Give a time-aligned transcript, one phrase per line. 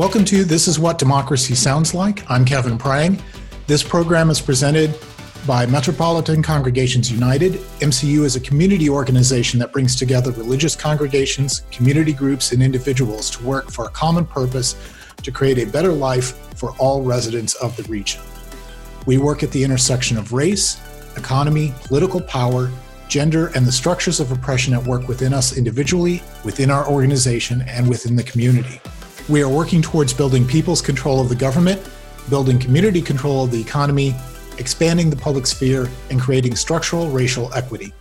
[0.00, 2.24] Welcome to This is What Democracy Sounds Like.
[2.30, 3.22] I'm Kevin Prang.
[3.66, 4.98] This program is presented
[5.46, 7.56] by Metropolitan Congregations United.
[7.80, 13.44] MCU is a community organization that brings together religious congregations, community groups, and individuals to
[13.44, 14.74] work for a common purpose
[15.22, 18.22] to create a better life for all residents of the region.
[19.04, 20.80] We work at the intersection of race,
[21.18, 22.70] economy, political power,
[23.08, 27.86] gender, and the structures of oppression at work within us individually, within our organization, and
[27.86, 28.80] within the community.
[29.30, 31.80] We are working towards building people's control of the government,
[32.28, 34.12] building community control of the economy,
[34.58, 37.92] expanding the public sphere, and creating structural racial equity.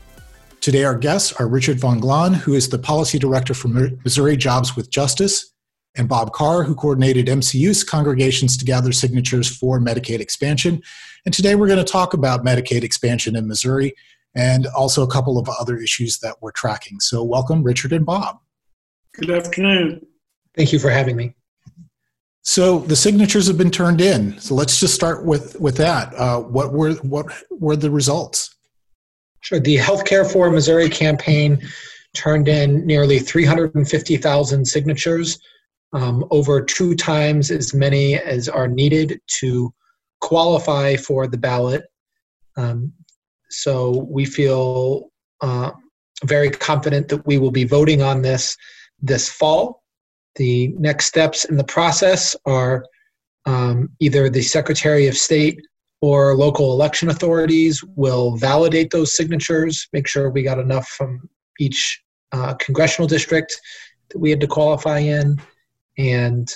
[0.59, 4.75] Today, our guests are Richard Von Glahn, who is the Policy Director for Missouri Jobs
[4.75, 5.53] with Justice,
[5.95, 10.81] and Bob Carr, who coordinated MCU's congregations to gather signatures for Medicaid expansion.
[11.25, 13.93] And today, we're going to talk about Medicaid expansion in Missouri
[14.33, 16.99] and also a couple of other issues that we're tracking.
[16.99, 18.39] So, welcome, Richard and Bob.
[19.13, 20.07] Good afternoon.
[20.55, 21.35] Thank you for having me.
[22.41, 24.39] So the signatures have been turned in.
[24.39, 26.13] So let's just start with with that.
[26.15, 28.55] Uh, what were what were the results?
[29.41, 29.59] Sure.
[29.59, 31.61] The Healthcare for Missouri campaign
[32.13, 35.39] turned in nearly 350,000 signatures,
[35.93, 39.73] um, over two times as many as are needed to
[40.21, 41.83] qualify for the ballot.
[42.57, 42.91] Um,
[43.49, 45.11] so we feel
[45.41, 45.71] uh,
[46.25, 48.57] very confident that we will be voting on this
[49.01, 49.83] this fall.
[50.35, 52.85] The next steps in the process are
[53.45, 55.59] um, either the Secretary of State
[56.01, 61.27] or local election authorities will validate those signatures, make sure we got enough from
[61.59, 63.59] each uh, congressional district
[64.09, 65.39] that we had to qualify in,
[65.97, 66.55] and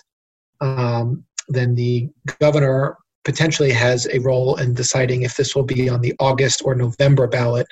[0.62, 6.02] um, then the governor potentially has a role in deciding if this will be on
[6.02, 7.68] the August or November ballot.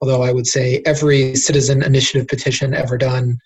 [0.00, 3.38] Although I would say every citizen initiative petition ever done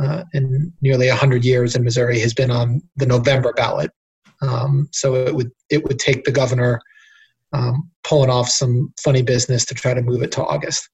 [0.00, 3.90] uh, in nearly 100 years in Missouri has been on the November ballot.
[4.42, 6.80] Um, so it would it would take the governor
[7.52, 10.88] um, pulling off some funny business to try to move it to August.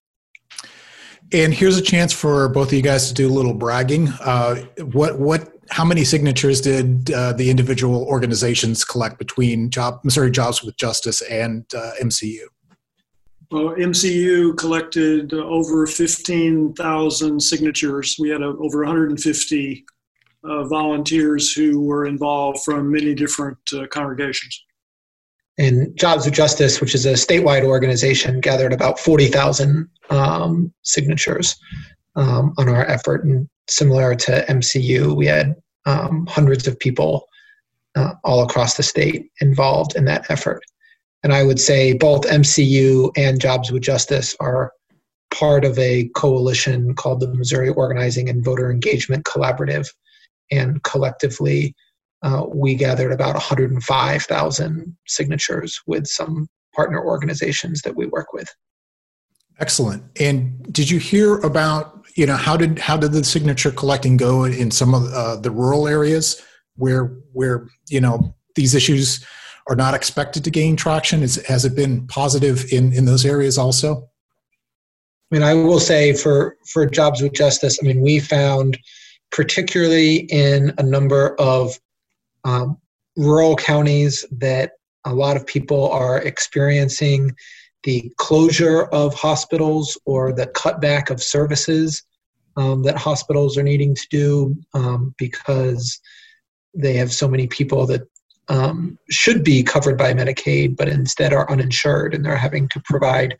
[1.32, 4.08] And here's a chance for both of you guys to do a little bragging.
[4.20, 4.56] Uh,
[4.92, 10.62] what what how many signatures did uh, the individual organizations collect between Job, Missouri Jobs
[10.62, 12.40] with Justice and uh, MCU?
[13.50, 18.16] Well, MCU collected over 15,000 signatures.
[18.18, 19.84] We had a, over 150
[20.44, 24.64] uh, volunteers who were involved from many different uh, congregations.
[25.58, 31.56] And Jobs with Justice, which is a statewide organization, gathered about 40,000 um, signatures
[32.14, 33.24] um, on our effort.
[33.24, 35.56] And similar to MCU, we had
[35.86, 37.26] um, hundreds of people
[37.96, 40.62] uh, all across the state involved in that effort.
[41.22, 44.72] And I would say both MCU and Jobs with Justice are
[45.30, 49.86] part of a coalition called the Missouri Organizing and Voter Engagement Collaborative.
[50.50, 51.74] And collectively,
[52.22, 58.52] uh, we gathered about 105,000 signatures with some partner organizations that we work with.
[59.58, 60.02] Excellent.
[60.18, 64.44] And did you hear about, you know, how did how did the signature collecting go
[64.44, 66.42] in some of uh, the rural areas
[66.76, 69.24] where where you know these issues
[69.70, 71.22] are not expected to gain traction?
[71.22, 74.08] Is, has it been positive in, in those areas also?
[75.30, 78.76] I mean, I will say for, for Jobs with Justice, I mean, we found,
[79.30, 81.78] particularly in a number of
[82.44, 82.78] um,
[83.16, 84.72] rural counties, that
[85.04, 87.30] a lot of people are experiencing
[87.84, 92.02] the closure of hospitals or the cutback of services
[92.56, 96.00] um, that hospitals are needing to do um, because
[96.74, 98.02] they have so many people that
[98.50, 103.36] um, should be covered by Medicaid, but instead are uninsured and they're having to provide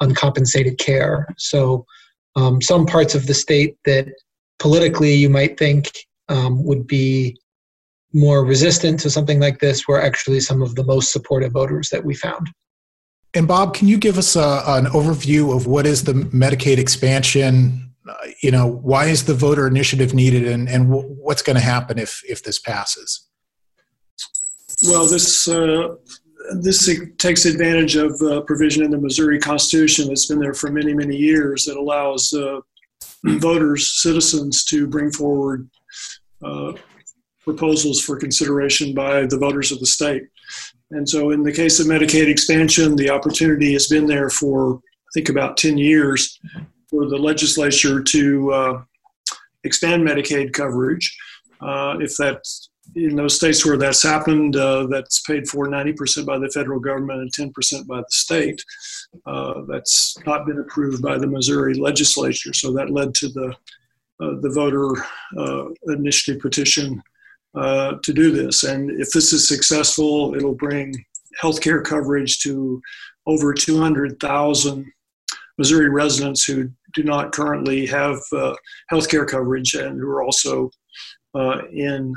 [0.00, 1.26] uncompensated care.
[1.38, 1.84] So,
[2.36, 4.08] um, some parts of the state that
[4.58, 5.90] politically you might think
[6.28, 7.36] um, would be
[8.14, 12.04] more resistant to something like this were actually some of the most supportive voters that
[12.04, 12.48] we found.
[13.34, 17.92] And Bob, can you give us a, an overview of what is the Medicaid expansion?
[18.06, 21.62] Uh, you know, why is the voter initiative needed, and, and w- what's going to
[21.62, 23.28] happen if if this passes?
[24.84, 25.94] Well, this uh,
[26.56, 30.92] this takes advantage of a provision in the Missouri Constitution that's been there for many,
[30.92, 32.60] many years that allows uh,
[33.24, 35.70] voters, citizens, to bring forward
[36.44, 36.72] uh,
[37.44, 40.24] proposals for consideration by the voters of the state.
[40.90, 45.10] And so, in the case of Medicaid expansion, the opportunity has been there for, I
[45.14, 46.38] think, about 10 years
[46.90, 48.82] for the legislature to uh,
[49.64, 51.16] expand Medicaid coverage.
[51.60, 56.38] Uh, if that's in those states where that's happened, uh, that's paid for 90% by
[56.38, 58.62] the federal government and 10% by the state.
[59.26, 63.54] Uh, that's not been approved by the Missouri legislature, so that led to the
[64.20, 64.92] uh, the voter
[65.36, 67.02] uh, initiative petition
[67.56, 68.62] uh, to do this.
[68.62, 70.94] And if this is successful, it'll bring
[71.42, 72.80] healthcare coverage to
[73.26, 74.86] over 200,000
[75.58, 78.54] Missouri residents who do not currently have uh,
[78.92, 80.70] healthcare coverage and who are also
[81.72, 82.14] in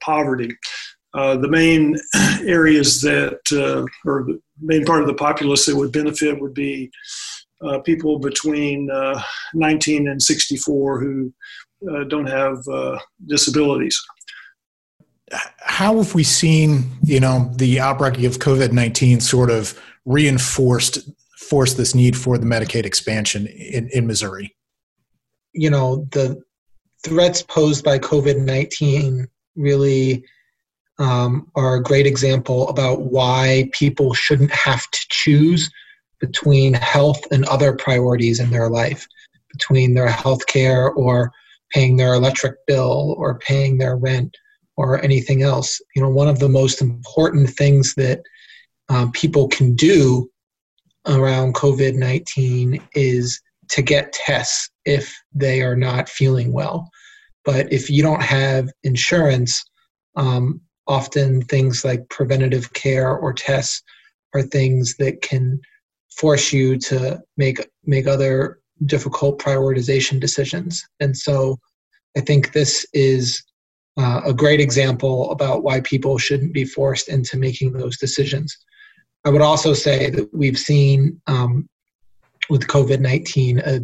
[0.00, 0.56] poverty.
[1.12, 1.96] Uh, the main
[2.44, 6.90] areas that, uh, or the main part of the populace that would benefit would be
[7.66, 8.88] uh, people between
[9.54, 11.32] 19 and 64 who
[12.08, 12.58] don't have
[13.26, 14.00] disabilities
[15.60, 21.94] how have we seen you know the outbreak of covid-19 sort of reinforced force this
[21.94, 24.54] need for the medicaid expansion in, in missouri
[25.52, 26.40] you know the
[27.04, 29.26] threats posed by covid-19
[29.56, 30.24] really
[30.98, 35.70] um, are a great example about why people shouldn't have to choose
[36.20, 39.06] between health and other priorities in their life
[39.52, 41.32] between their health care or
[41.70, 44.36] paying their electric bill or paying their rent
[44.76, 45.80] or anything else.
[45.94, 48.22] You know, one of the most important things that
[48.88, 50.30] um, people can do
[51.06, 56.90] around COVID 19 is to get tests if they are not feeling well.
[57.44, 59.64] But if you don't have insurance,
[60.16, 63.82] um, often things like preventative care or tests
[64.34, 65.60] are things that can
[66.16, 70.82] force you to make make other difficult prioritization decisions.
[71.00, 71.58] And so
[72.16, 73.42] I think this is
[73.96, 78.56] uh, a great example about why people shouldn't be forced into making those decisions.
[79.24, 81.68] I would also say that we've seen um,
[82.48, 83.80] with COVID 19 a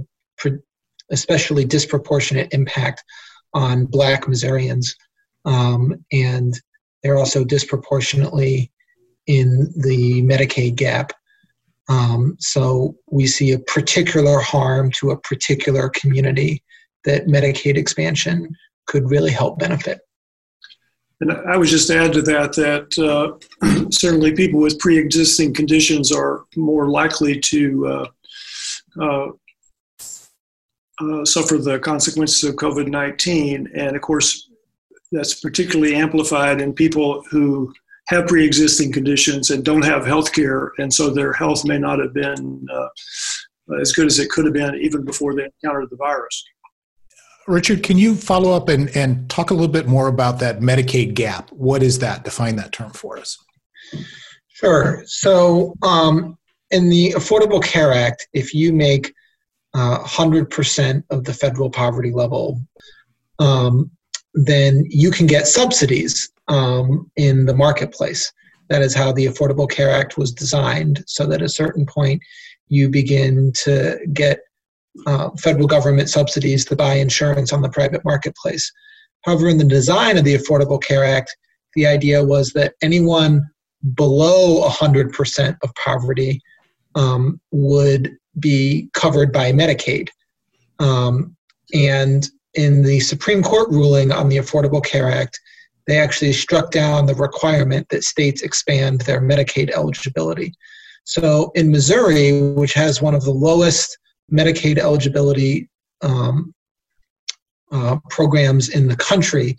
[1.11, 3.05] especially disproportionate impact
[3.57, 4.95] on Black Missourians,
[5.47, 6.61] um, and
[7.03, 8.71] they're also disproportionately
[9.27, 11.13] in the Medicaid gap.
[11.89, 16.63] Um, so we see a particular harm to a particular community
[17.05, 18.55] that Medicaid expansion
[18.87, 20.01] could really help benefit.
[21.21, 26.45] And I would just add to that that uh, certainly people with pre-existing conditions are
[26.57, 28.07] more likely to uh,
[29.01, 29.27] uh,
[31.01, 34.51] uh suffer the consequences of COVID-19, and of course,
[35.13, 37.73] that's particularly amplified in people who
[38.09, 42.15] have pre-existing conditions and don't have health care, and so their health may not have
[42.15, 42.89] been uh,
[43.81, 46.45] as good as it could have been even before they encountered the virus.
[47.49, 51.15] Richard, can you follow up and, and talk a little bit more about that Medicaid
[51.15, 51.51] gap?
[51.53, 52.25] What is that?
[52.25, 53.39] Define that term for us.
[54.49, 55.05] Sure.
[55.07, 56.39] So, um,
[56.71, 59.13] in the Affordable Care Act, if you make
[59.77, 62.59] uh, 100% of the federal poverty level,
[63.39, 63.91] um,
[64.33, 68.33] then you can get subsidies um, in the marketplace.
[68.71, 72.23] That is how the Affordable Care Act was designed, so that at a certain point
[72.69, 74.41] you begin to get
[75.07, 78.73] uh, federal government subsidies to buy insurance on the private marketplace.
[79.25, 81.37] However, in the design of the Affordable Care Act,
[81.75, 83.45] the idea was that anyone
[83.95, 86.41] below 100% of poverty
[86.95, 90.09] um, would be covered by Medicaid.
[90.79, 91.37] Um,
[91.75, 95.39] and in the Supreme Court ruling on the Affordable Care Act,
[95.87, 100.53] they actually struck down the requirement that states expand their Medicaid eligibility.
[101.05, 103.97] So in Missouri, which has one of the lowest
[104.33, 105.69] Medicaid eligibility
[106.03, 106.53] um,
[107.71, 109.57] uh, programs in the country.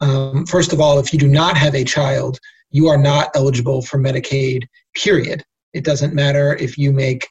[0.00, 2.38] Um, first of all, if you do not have a child,
[2.70, 4.64] you are not eligible for Medicaid,
[4.94, 5.42] period.
[5.72, 7.28] It doesn't matter if you make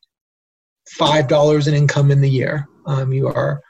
[0.99, 3.61] $5 in income in the year, um, you, are,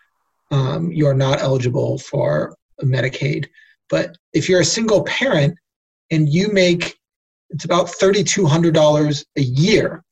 [0.51, 3.47] um, you are not eligible for Medicaid.
[3.89, 5.55] But if you're a single parent
[6.09, 6.97] and you make
[7.51, 10.03] it's about $3,200 a year,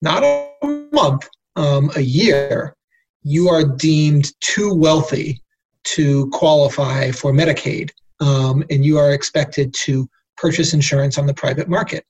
[0.00, 2.74] not a month, um, a year,
[3.22, 5.42] you are deemed too wealthy
[5.84, 11.68] to qualify for Medicaid, um, and you are expected to purchase insurance on the private
[11.68, 12.04] market.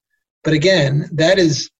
[0.45, 1.71] But again, that is,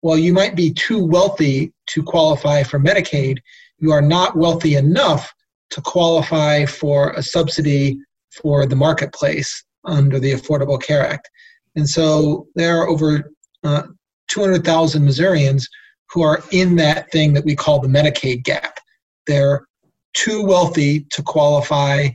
[0.00, 3.38] while you might be too wealthy to qualify for Medicaid,
[3.78, 5.32] you are not wealthy enough
[5.70, 7.98] to qualify for a subsidy
[8.30, 11.28] for the marketplace under the Affordable Care Act.
[11.76, 13.32] And so there are over
[13.64, 13.82] uh,
[14.28, 15.68] 200,000 Missourians
[16.10, 18.78] who are in that thing that we call the Medicaid gap.
[19.26, 19.66] They're
[20.14, 22.08] too wealthy to qualify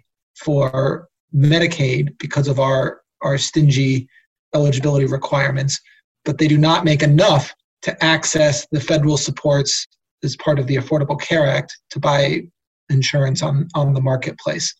[0.43, 4.07] for Medicaid because of our, our stingy
[4.55, 5.79] eligibility requirements,
[6.25, 9.87] but they do not make enough to access the federal supports
[10.23, 12.41] as part of the Affordable Care Act to buy
[12.89, 14.73] insurance on, on the marketplace.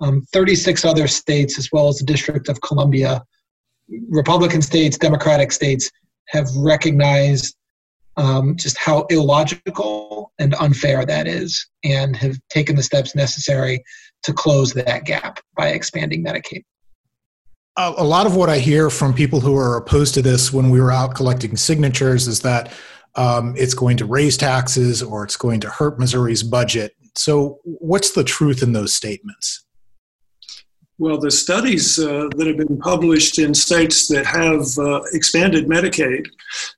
[0.00, 3.22] Um, 36 other states, as well as the District of Columbia,
[4.08, 5.90] Republican states, Democratic states,
[6.28, 7.54] have recognized
[8.16, 13.82] um, just how illogical and unfair that is, and have taken the steps necessary
[14.22, 16.62] to close that gap by expanding Medicaid.
[17.76, 20.80] A lot of what I hear from people who are opposed to this when we
[20.80, 22.72] were out collecting signatures is that
[23.14, 26.94] um, it's going to raise taxes or it's going to hurt Missouri's budget.
[27.16, 29.64] So, what's the truth in those statements?
[30.98, 36.26] Well, the studies uh, that have been published in states that have uh, expanded Medicaid,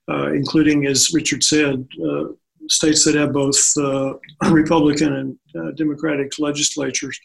[0.09, 2.25] uh, including, as Richard said, uh,
[2.69, 4.15] states that have both uh,
[4.51, 7.19] Republican and uh, Democratic legislatures,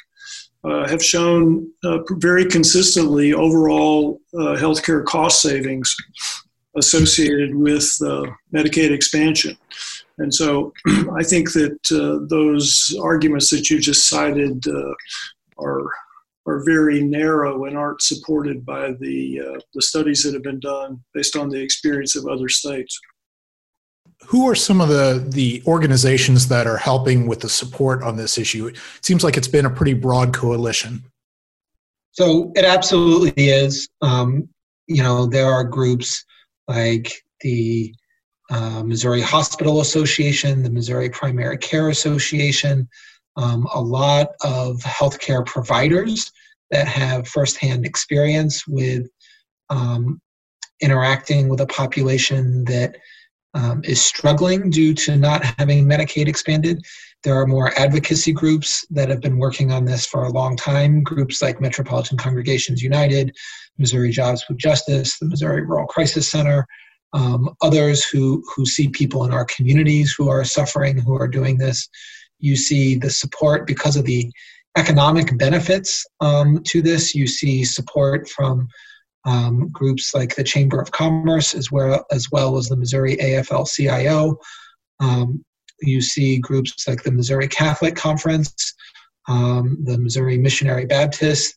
[0.67, 5.95] Uh, have shown uh, very consistently overall uh, healthcare cost savings
[6.75, 7.83] associated with
[8.53, 9.55] Medicaid expansion.
[10.17, 10.73] And so
[11.15, 11.77] I think that
[12.29, 14.65] those arguments that you just cited
[15.57, 15.89] are
[16.47, 21.01] are very narrow and aren't supported by the uh, the studies that have been done
[21.13, 22.99] based on the experience of other states.
[24.27, 28.37] Who are some of the the organizations that are helping with the support on this
[28.37, 28.67] issue?
[28.67, 31.03] It seems like it's been a pretty broad coalition.
[32.11, 33.87] So it absolutely is.
[34.01, 34.49] Um,
[34.87, 36.25] you know, there are groups
[36.67, 37.93] like the
[38.49, 42.89] uh, Missouri Hospital Association, the Missouri Primary Care Association,
[43.37, 46.31] um, a lot of healthcare providers
[46.71, 49.07] that have firsthand experience with
[49.69, 50.19] um,
[50.81, 52.97] interacting with a population that
[53.57, 56.85] um, is struggling due to not having Medicaid expanded.
[57.23, 61.03] There are more advocacy groups that have been working on this for a long time,
[61.03, 63.35] groups like Metropolitan Congregations United,
[63.77, 66.65] Missouri Jobs with Justice, the Missouri Rural Crisis Center,
[67.13, 71.57] um, others who, who see people in our communities who are suffering, who are doing
[71.57, 71.89] this
[72.39, 74.31] you see the support because of the
[74.77, 77.15] economic benefits um, to this.
[77.15, 78.67] You see support from
[79.25, 84.37] um, groups like the Chamber of Commerce as well as well as the Missouri AFL-CIO.
[84.99, 85.43] Um,
[85.81, 88.73] you see groups like the Missouri Catholic Conference,
[89.27, 91.55] um, the Missouri Missionary Baptist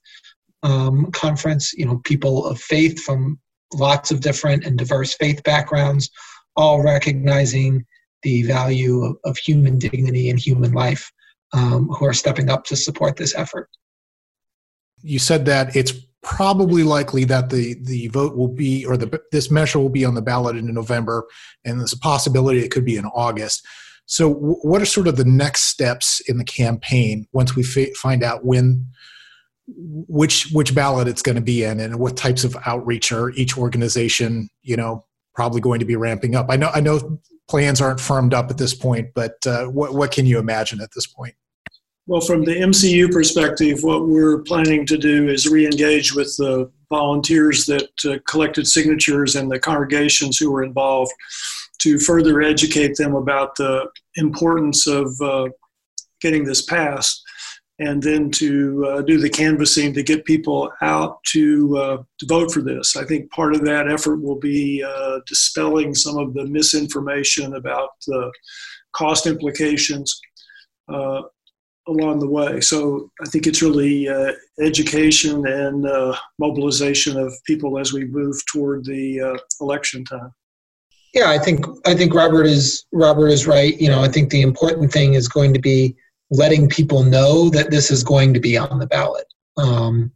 [0.62, 1.72] um, Conference.
[1.72, 3.38] You know, people of faith from
[3.72, 6.10] lots of different and diverse faith backgrounds,
[6.56, 7.84] all recognizing
[8.22, 11.10] the value of, of human dignity and human life
[11.52, 13.68] um, who are stepping up to support this effort.
[15.02, 19.50] You said that it's probably likely that the, the vote will be, or the, this
[19.50, 21.26] measure will be on the ballot in November,
[21.64, 23.66] and there's a possibility it could be in August.
[24.06, 27.94] So, w- what are sort of the next steps in the campaign once we f-
[27.96, 28.86] find out when,
[29.66, 33.56] which which ballot it's going to be in, and what types of outreach are each
[33.56, 36.46] organization, you know, probably going to be ramping up?
[36.50, 40.12] I know I know plans aren't firmed up at this point, but uh, what, what
[40.12, 41.34] can you imagine at this point?
[42.06, 46.70] Well, from the MCU perspective, what we're planning to do is re engage with the
[46.88, 51.12] volunteers that uh, collected signatures and the congregations who were involved
[51.80, 55.48] to further educate them about the importance of uh,
[56.20, 57.22] getting this passed
[57.78, 62.52] and then to uh, do the canvassing to get people out to, uh, to vote
[62.52, 62.94] for this.
[62.94, 67.90] I think part of that effort will be uh, dispelling some of the misinformation about
[68.06, 68.30] the
[68.92, 70.20] cost implications
[70.92, 71.22] uh,
[71.88, 72.60] along the way.
[72.60, 78.36] So I think it's really uh, education and uh, mobilization of people as we move
[78.52, 80.32] toward the election time.
[81.14, 83.78] Yeah, I think I think Robert is Robert is right.
[83.80, 85.96] You know, I think the important thing is going to be
[86.30, 89.26] letting people know that this is going to be on the ballot.
[89.56, 90.12] Um,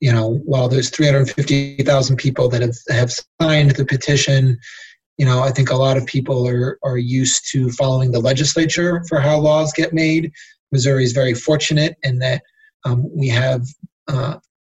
[0.00, 4.58] you know, while there's 350,000 people that have, have signed the petition,
[5.16, 9.04] you know, I think a lot of people are, are used to following the legislature
[9.08, 10.32] for how laws get made.
[10.74, 12.42] Missouri is very fortunate in that
[12.84, 13.62] um, we have
[14.08, 14.34] uh,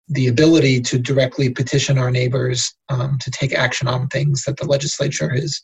[0.08, 4.66] the ability to directly petition our neighbors um, to take action on things that the
[4.66, 5.60] legislature has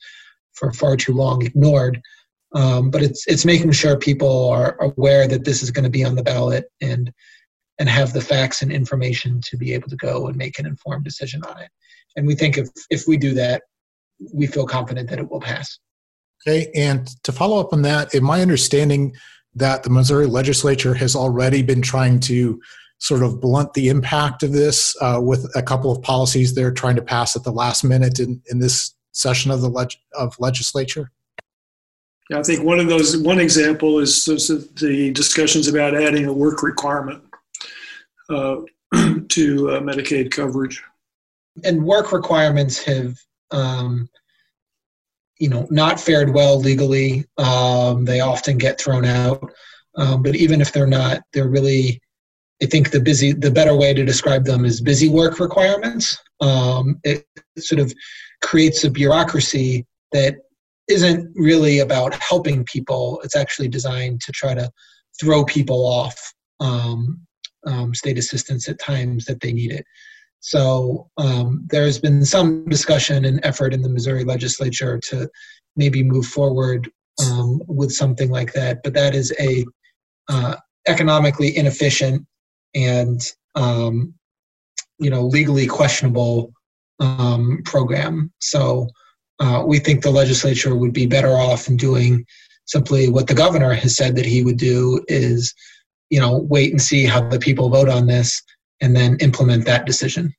[0.55, 2.01] for far too long ignored.
[2.55, 6.05] Um, but it's it's making sure people are aware that this is going to be
[6.05, 7.13] on the ballot and
[7.79, 11.05] and have the facts and information to be able to go and make an informed
[11.05, 11.71] decision on it.
[12.17, 13.63] And we think if if we do that,
[14.33, 15.79] we feel confident that it will pass.
[16.43, 19.13] Okay, and to follow up on that, in my understanding
[19.55, 22.61] that the Missouri legislature has already been trying to
[22.99, 26.97] sort of blunt the impact of this uh, with a couple of policies they're trying
[26.97, 31.11] to pass at the last minute in, in this session of the leg- of legislature.
[32.29, 36.63] Yeah, I think one of those, one example is, the discussions about adding a work
[36.63, 37.25] requirement
[38.29, 38.61] uh,
[38.93, 40.83] to uh, Medicaid coverage.
[41.65, 43.19] And work requirements have,
[43.51, 44.09] um,
[45.41, 47.25] you know, not fared well legally.
[47.39, 49.53] Um, they often get thrown out.
[49.97, 52.01] Um, but even if they're not, they're really,
[52.63, 56.17] I think the busy, the better way to describe them is busy work requirements.
[56.41, 57.27] Um, it
[57.59, 57.93] sort of
[58.43, 60.37] creates a bureaucracy that
[60.89, 63.21] isn't really about helping people.
[63.25, 64.71] It's actually designed to try to
[65.19, 67.19] throw people off um,
[67.67, 69.87] um, state assistance at times that they need it.
[70.41, 75.29] So um, there's been some discussion and effort in the Missouri legislature to
[75.77, 76.91] maybe move forward
[77.25, 79.65] um, with something like that, but that is a
[80.29, 80.57] uh,
[80.89, 82.27] economically inefficient
[82.75, 83.21] and
[83.55, 84.15] um,
[84.99, 86.53] you know legally questionable
[87.01, 88.33] um, program.
[88.41, 88.89] So
[89.41, 92.25] uh, we think the legislature would be better off in doing
[92.67, 95.55] simply what the governor has said that he would do is
[96.09, 98.43] you know wait and see how the people vote on this
[98.81, 100.35] and then implement that decision.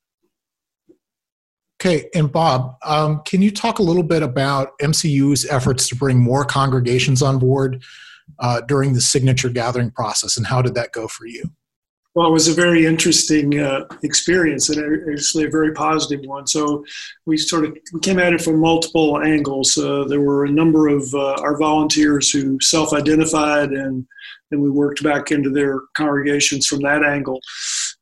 [1.81, 6.19] Okay, and Bob, um, can you talk a little bit about MCU's efforts to bring
[6.19, 7.83] more congregations on board
[8.39, 11.43] uh, during the signature gathering process, and how did that go for you?
[12.13, 16.45] Well, it was a very interesting uh, experience and actually a very positive one.
[16.45, 16.83] So
[17.25, 19.77] we sort of we came at it from multiple angles.
[19.77, 24.05] Uh, there were a number of uh, our volunteers who self-identified, and
[24.49, 27.39] then we worked back into their congregations from that angle.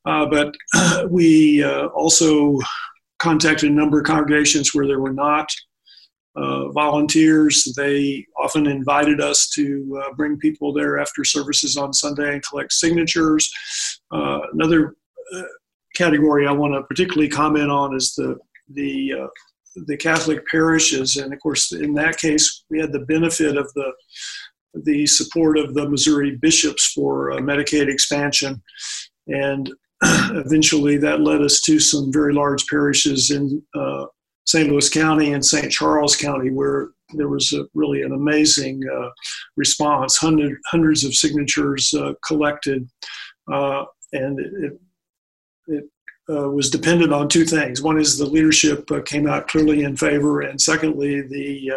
[0.05, 0.55] Uh, but
[1.09, 2.57] we uh, also
[3.19, 5.49] contacted a number of congregations where there were not
[6.35, 7.73] uh, volunteers.
[7.75, 12.71] They often invited us to uh, bring people there after services on Sunday and collect
[12.71, 13.51] signatures.
[14.11, 14.95] Uh, another
[15.35, 15.41] uh,
[15.95, 18.37] category I want to particularly comment on is the
[18.73, 19.29] the
[19.87, 23.91] the Catholic parishes, and of course, in that case, we had the benefit of the
[24.73, 28.61] the support of the Missouri bishops for Medicaid expansion,
[29.27, 29.71] and
[30.03, 34.05] eventually that led us to some very large parishes in uh,
[34.45, 34.69] St.
[34.69, 35.71] Louis County and St.
[35.71, 39.09] Charles County, where there was a, really an amazing uh,
[39.57, 40.17] response.
[40.17, 42.89] Hundred, hundreds of signatures uh, collected,
[43.51, 44.79] uh, and it,
[45.67, 45.83] it
[46.29, 47.81] uh, was dependent on two things.
[47.81, 51.71] One is the leadership uh, came out clearly in favor, and secondly, the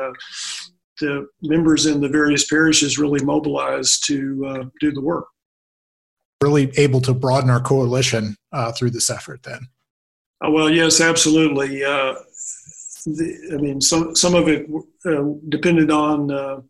[1.01, 5.27] the members in the various parishes really mobilized to do the work
[6.43, 9.61] really able to broaden our coalition uh, through this effort then.
[10.45, 11.85] Uh, well, yes, absolutely.
[11.85, 12.15] Uh,
[13.07, 14.67] the, I mean, some, some of it
[15.07, 16.61] uh, depended on uh,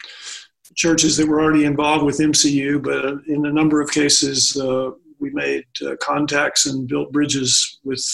[0.75, 5.31] churches that were already involved with MCU, but in a number of cases, uh, we
[5.31, 5.65] made
[6.01, 8.05] contacts and built bridges with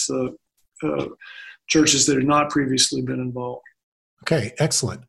[1.67, 3.63] churches that had not previously been involved.
[4.23, 5.01] Okay, excellent.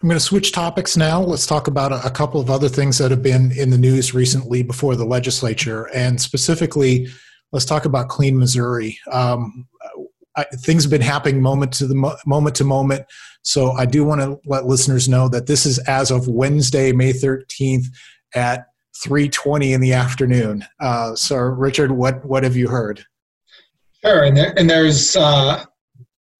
[0.00, 1.20] I'm going to switch topics now.
[1.20, 4.62] Let's talk about a, couple of other things that have been in the news recently
[4.62, 7.08] before the legislature, and specifically,
[7.50, 8.96] let's talk about Clean Missouri.
[9.10, 9.66] Um,
[10.36, 13.06] I, things have been happening moment to the mo- moment to moment,
[13.42, 17.12] so I do want to let listeners know that this is as of Wednesday, May
[17.12, 17.86] 13th
[18.36, 18.66] at
[19.04, 20.64] 3:20 in the afternoon.
[20.80, 23.04] Uh, so, Richard, what what have you heard?
[24.04, 25.64] Sure, and there, and there's uh,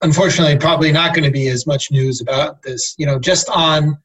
[0.02, 2.94] unfortunately probably not going to be as much news about this.
[2.98, 3.98] You know, just on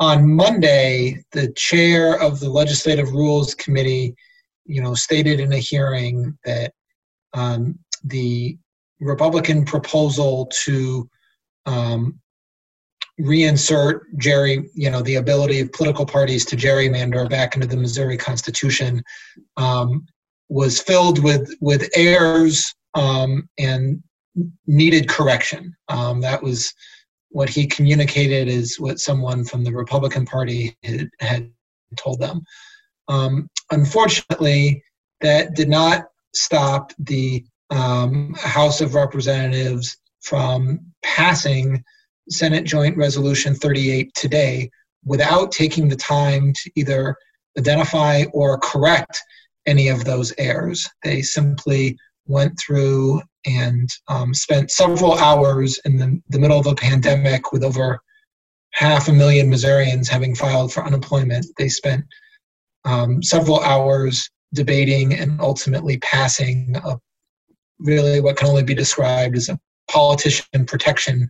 [0.00, 4.14] on Monday, the chair of the Legislative Rules Committee,
[4.64, 6.72] you know, stated in a hearing that
[7.32, 8.58] um, the
[9.00, 11.08] Republican proposal to
[11.66, 12.18] um,
[13.20, 18.16] reinsert Jerry, you know, the ability of political parties to gerrymander back into the Missouri
[18.16, 19.02] Constitution
[19.56, 20.06] um,
[20.48, 24.02] was filled with with errors um, and
[24.66, 25.74] needed correction.
[25.88, 26.72] Um, that was
[27.30, 31.50] what he communicated is what someone from the Republican Party had, had
[31.96, 32.42] told them.
[33.08, 34.82] Um, unfortunately,
[35.20, 41.82] that did not stop the um, House of Representatives from passing
[42.28, 44.70] Senate Joint Resolution 38 today
[45.04, 47.16] without taking the time to either
[47.58, 49.20] identify or correct
[49.66, 50.88] any of those errors.
[51.02, 56.74] They simply went through and um, spent several hours in the, the middle of a
[56.74, 58.00] pandemic with over
[58.72, 61.46] half a million Missourians having filed for unemployment.
[61.58, 62.04] They spent
[62.84, 66.98] um, several hours debating and ultimately passing a,
[67.78, 69.58] really what can only be described as a
[69.90, 71.28] politician protection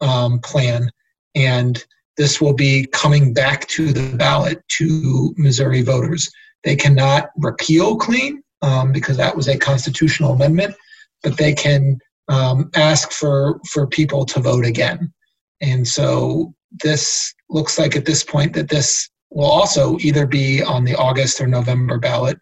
[0.00, 0.90] um, plan.
[1.34, 1.82] And
[2.16, 6.30] this will be coming back to the ballot to Missouri voters.
[6.64, 10.74] They cannot repeal clean um, because that was a constitutional amendment
[11.22, 15.12] but they can um, ask for for people to vote again.
[15.60, 20.84] And so this looks like at this point that this will also either be on
[20.84, 22.38] the August or November ballot.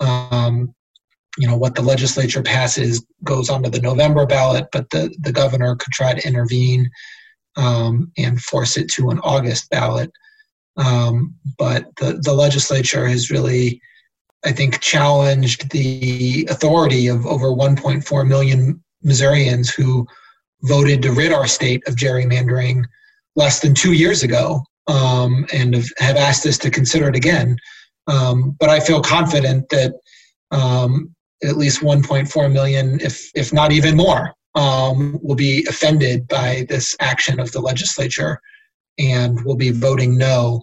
[0.00, 0.74] Um,
[1.38, 5.76] you know what the legislature passes goes onto the November ballot, but the the governor
[5.76, 6.90] could try to intervene
[7.56, 10.10] um, and force it to an August ballot.
[10.76, 13.80] Um, but the the legislature has really
[14.46, 20.06] I think, challenged the authority of over 1.4 million Missourians who
[20.62, 22.84] voted to rid our state of gerrymandering
[23.34, 27.56] less than two years ago um, and have, asked us to consider it again.
[28.06, 29.92] Um, but I feel confident that
[30.52, 36.66] um, at least 1.4 million, if if not even more, um, will be offended by
[36.68, 38.40] this action of the legislature,
[38.96, 40.62] and will be voting no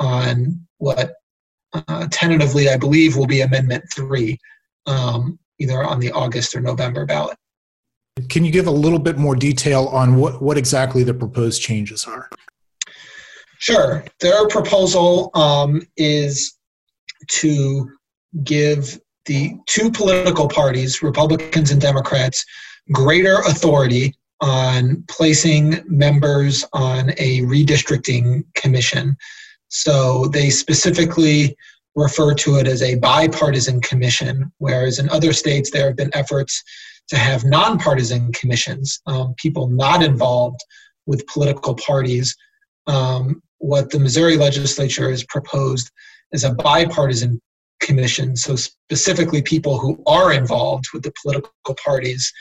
[0.00, 1.12] on what
[1.72, 4.38] uh, tentatively I believe will be Amendment Three,
[4.86, 7.36] um, either on the August or November ballot.
[8.28, 12.04] Can you give a little bit more detail on what, what exactly the proposed changes
[12.04, 12.28] are?
[13.58, 14.04] Sure.
[14.20, 16.58] Their proposal um, is
[17.28, 17.90] to
[18.42, 22.44] give the two political parties, Republicans and Democrats,
[22.92, 29.16] greater authority on placing members on a redistricting commission.
[29.70, 31.56] So they specifically
[31.94, 36.62] refer to it as a bipartisan commission, whereas in other states there have been efforts
[37.08, 40.60] to have nonpartisan commissions, um, people not involved
[41.06, 42.36] with political parties.
[42.86, 45.90] Um, what the Missouri legislature has proposed
[46.32, 47.40] is a bipartisan
[47.80, 51.52] commission, so specifically people who are involved with the political
[51.84, 52.32] parties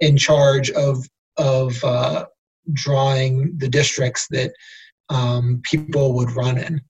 [0.00, 1.04] in charge of
[1.36, 2.26] of uh,
[2.72, 4.52] drawing the districts that
[5.08, 6.80] um, people would run in.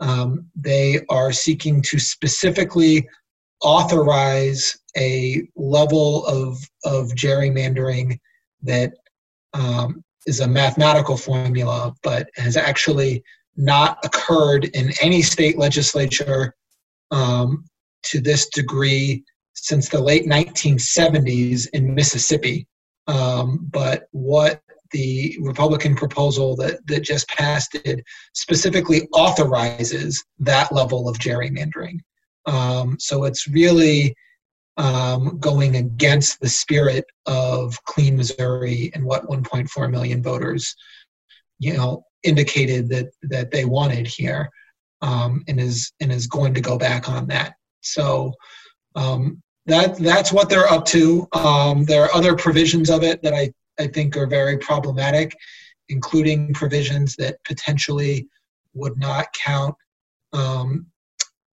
[0.00, 3.06] Um, they are seeking to specifically
[3.62, 8.18] authorize a level of, of gerrymandering
[8.62, 8.92] that
[9.54, 13.22] um, is a mathematical formula, but has actually
[13.56, 16.54] not occurred in any state legislature
[17.10, 17.64] um,
[18.02, 22.66] to this degree since the late 1970s in Mississippi.
[23.06, 24.62] Um, but what
[24.94, 28.02] the Republican proposal that, that just passed it
[28.32, 31.98] specifically authorizes that level of gerrymandering.
[32.46, 34.14] Um, so it's really
[34.76, 40.76] um, going against the spirit of Clean Missouri and what 1.4 million voters,
[41.58, 44.48] you know, indicated that that they wanted here,
[45.02, 47.54] um, and is and is going to go back on that.
[47.80, 48.32] So
[48.94, 51.26] um, that that's what they're up to.
[51.32, 55.36] Um, there are other provisions of it that I I think are very problematic,
[55.88, 58.28] including provisions that potentially
[58.74, 59.74] would not count
[60.32, 60.86] um,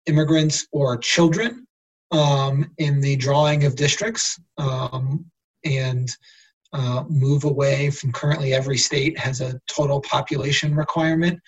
[0.07, 1.67] immigrants or children
[2.11, 5.25] um, in the drawing of districts um,
[5.65, 6.09] and
[6.73, 11.41] uh, move away from currently every state has a total population requirement.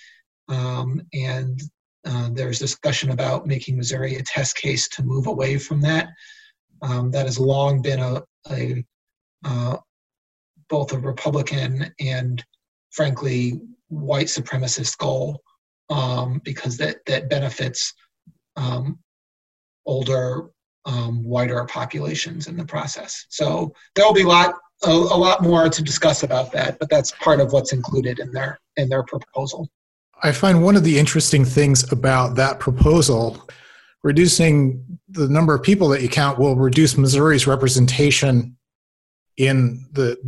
[0.49, 1.61] Um, and
[2.07, 6.09] uh, there's discussion about making Missouri a test case to move away from that.
[6.83, 8.85] Um, that has long been a, a
[9.45, 9.77] uh,
[10.71, 12.43] both a Republican and,
[12.91, 15.43] frankly, white supremacist goal
[15.91, 17.93] um, because that that benefits
[18.57, 18.99] um,
[19.85, 20.51] older,
[20.87, 23.27] um, whiter populations in the process.
[23.29, 24.55] So there will be a lot,
[24.85, 28.33] a, a, lot more to discuss about that, but that's part of what's included in
[28.33, 29.69] their in their proposal.
[30.23, 33.49] I find one of the interesting things about that proposal,
[34.03, 38.57] reducing the number of people that you count will reduce Missouri's representation
[39.37, 40.19] in the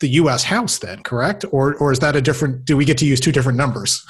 [0.00, 0.44] the U.S.
[0.44, 0.78] House.
[0.78, 1.44] Then, correct?
[1.50, 2.64] Or or is that a different?
[2.64, 4.04] Do we get to use two different numbers?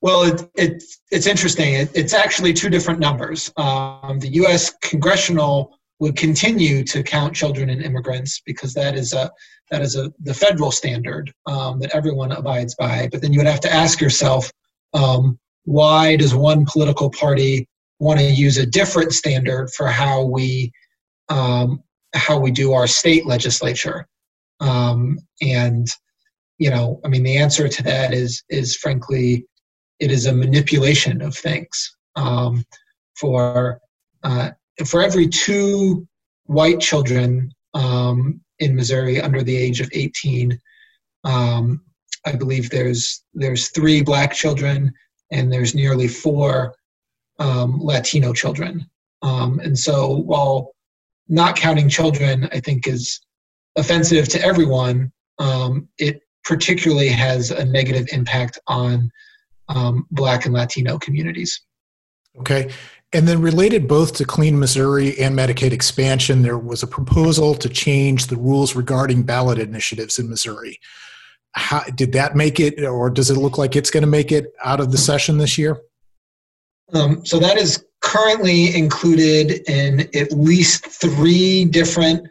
[0.00, 0.82] Well, it, it,
[1.12, 1.74] it's interesting.
[1.74, 3.52] It, it's actually two different numbers.
[3.56, 4.74] Um, the U.S.
[4.82, 9.30] congressional would continue to count children and immigrants because that is a
[9.70, 13.08] that is a the federal standard um, that everyone abides by.
[13.12, 14.50] But then you would have to ask yourself,
[14.94, 17.68] um, why does one political party
[18.00, 20.72] want to use a different standard for how we
[21.28, 24.08] um, how we do our state legislature?
[24.62, 25.86] Um, and
[26.58, 29.46] you know, I mean, the answer to that is is frankly
[29.98, 31.96] it is a manipulation of things.
[32.16, 32.64] Um,
[33.16, 33.80] for
[34.22, 34.50] uh,
[34.86, 36.06] for every two
[36.44, 40.58] white children um, in Missouri under the age of 18,
[41.24, 41.82] um,
[42.24, 44.92] I believe there's there's three black children
[45.30, 46.74] and there's nearly four
[47.38, 48.86] um, Latino children.
[49.22, 50.72] Um, and so while
[51.28, 53.20] not counting children, I think is
[53.76, 55.12] offensive to everyone.
[55.38, 59.10] Um, it particularly has a negative impact on
[59.68, 61.60] um, Black and Latino communities.
[62.38, 62.70] Okay.
[63.12, 67.68] And then related both to Clean Missouri and Medicaid expansion, there was a proposal to
[67.68, 70.80] change the rules regarding ballot initiatives in Missouri.
[71.52, 74.46] How, did that make it, or does it look like it's going to make it
[74.64, 75.78] out of the session this year?
[76.94, 82.26] Um, so that is currently included in at least three different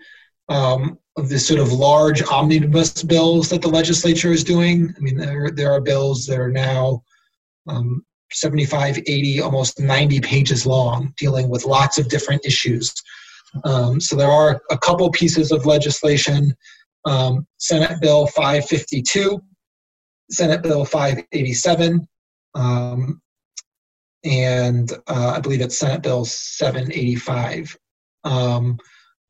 [0.50, 4.94] um, of the sort of large omnibus bills that the legislature is doing.
[4.96, 7.04] I mean, there, there are bills that are now
[7.68, 12.94] um, 75, 80, almost 90 pages long, dealing with lots of different issues.
[13.66, 16.56] Um, so there are a couple pieces of legislation
[17.06, 19.42] um, Senate Bill 552,
[20.30, 22.08] Senate Bill 587,
[22.54, 23.22] um,
[24.24, 27.76] and uh, I believe it's Senate Bill 785.
[28.24, 28.78] um,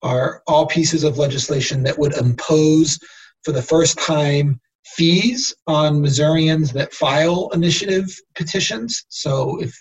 [0.02, 3.00] are all pieces of legislation that would impose,
[3.44, 9.06] for the first time, fees on Missourians that file initiative petitions.
[9.10, 9.76] So if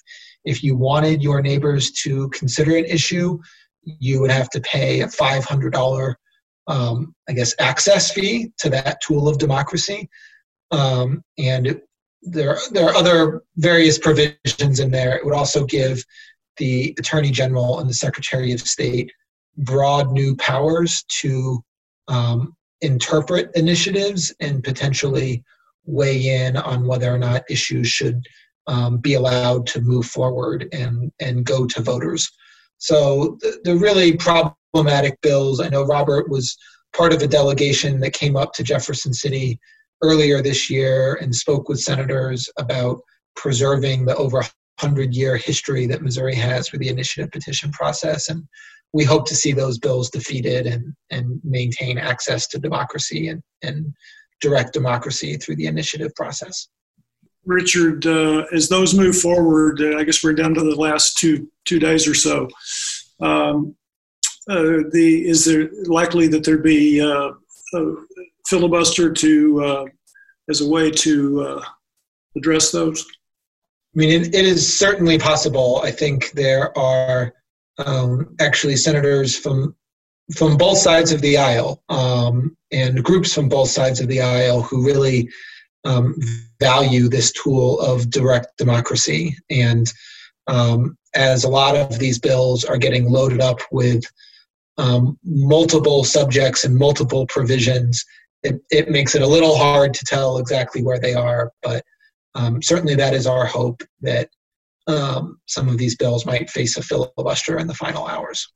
[0.44, 3.38] if you wanted your neighbors to consider an issue,
[3.82, 6.18] you would have to pay a five hundred dollar,
[6.66, 10.08] um, I guess, access fee to that tool of democracy.
[10.70, 11.80] Um, and
[12.22, 15.16] there there are other various provisions in there.
[15.16, 16.04] It would also give
[16.58, 19.10] the Attorney General and the Secretary of State
[19.56, 21.62] broad new powers to
[22.08, 25.44] um, interpret initiatives and potentially
[25.84, 28.24] weigh in on whether or not issues should
[28.66, 32.30] um, be allowed to move forward and, and go to voters.
[32.78, 36.56] So the, the really problematic bills, I know Robert was
[36.96, 39.58] part of a delegation that came up to Jefferson City
[40.02, 43.00] earlier this year and spoke with senators about
[43.36, 48.28] preserving the over 100 year history that Missouri has with the initiative petition process.
[48.28, 48.46] And
[48.92, 53.94] we hope to see those bills defeated and, and maintain access to democracy and, and
[54.40, 56.68] direct democracy through the initiative process.
[57.46, 61.48] Richard, uh, as those move forward, uh, I guess we're down to the last two
[61.64, 62.48] two days or so.
[63.20, 63.74] Um,
[64.48, 67.30] uh, the is there likely that there be uh,
[67.74, 67.94] a
[68.46, 69.84] filibuster to uh,
[70.50, 71.64] as a way to uh,
[72.36, 73.06] address those?
[73.94, 75.80] I mean, it, it is certainly possible.
[75.82, 77.32] I think there are
[77.78, 79.74] um, actually senators from
[80.34, 84.62] from both sides of the aisle um, and groups from both sides of the aisle
[84.62, 85.28] who really
[85.84, 86.14] um,
[86.60, 89.36] value this tool of direct democracy.
[89.50, 89.92] And
[90.46, 94.04] um, as a lot of these bills are getting loaded up with
[94.78, 98.04] um, multiple subjects and multiple provisions,
[98.42, 101.50] it, it makes it a little hard to tell exactly where they are.
[101.62, 101.84] But
[102.34, 104.30] um, certainly, that is our hope that
[104.90, 108.46] um, some of these bills might face a filibuster in the final hours.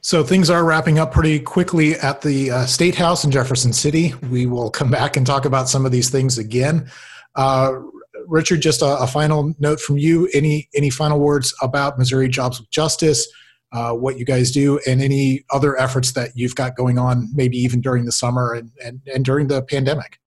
[0.00, 4.14] So things are wrapping up pretty quickly at the uh, State House in Jefferson City.
[4.30, 6.90] We will come back and talk about some of these things again.
[7.34, 7.80] Uh,
[8.26, 10.28] Richard, just a, a, final note from you.
[10.32, 13.26] Any any final words about Missouri Jobs with Justice,
[13.72, 17.56] uh, what you guys do, and any other efforts that you've got going on, maybe
[17.58, 20.18] even during the summer and, and, and during the pandemic?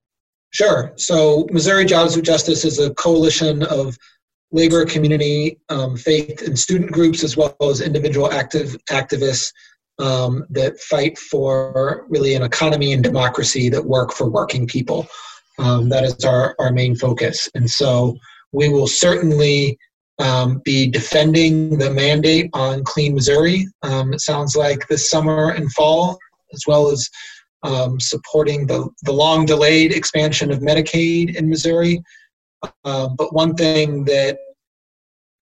[0.52, 0.94] Sure.
[0.98, 3.98] So Missouri Jobs with Justice is a coalition of
[4.52, 9.52] labor community, um, faith, and student groups, as well as individual active activists
[10.00, 15.08] um, that fight for really an economy and democracy that work for working people.
[15.60, 17.50] Um, that is our, our main focus.
[17.54, 18.16] And so
[18.54, 19.78] we will certainly
[20.20, 23.68] um, be defending the mandate on Clean Missouri.
[23.84, 26.18] Um, it sounds like this summer and fall,
[26.54, 27.10] as well as
[27.64, 32.02] um, supporting the, the long delayed expansion of Medicaid in Missouri.
[32.84, 34.38] Um, but one thing that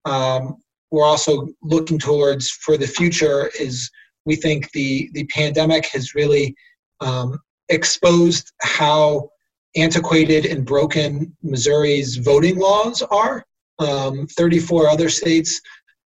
[0.04, 0.56] um,
[0.90, 3.90] we're also looking towards for the future is
[4.24, 6.54] we think the, the pandemic has really
[7.00, 9.28] um, exposed how
[9.76, 13.44] antiquated and broken Missouri's voting laws are.
[13.78, 15.60] Um, 34 other states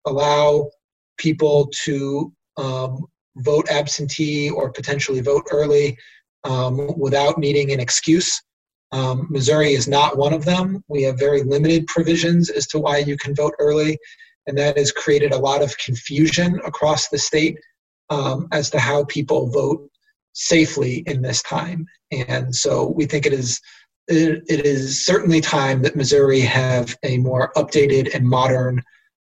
[0.07, 0.69] allow
[1.19, 5.97] people to um, vote absentee or potentially vote early
[6.45, 8.43] um, without needing an excuse.
[8.93, 10.85] Um, Missouri is not one of them.
[10.89, 13.99] We have very limited provisions as to why you can vote early,
[14.47, 17.59] and that has created a lot of confusion across the state
[18.11, 19.89] um, as to how people vote
[20.35, 21.87] safely in this time.
[22.11, 23.61] And so we think it is
[24.09, 28.83] it, it is certainly time that Missouri have a more updated and modern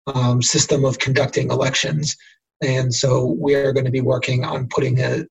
[0.06, 2.16] um, system of conducting elections.
[2.62, 5.24] And so we are going to be working on putting a,